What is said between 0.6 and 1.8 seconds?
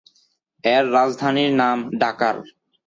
এর রাজধানীর নাম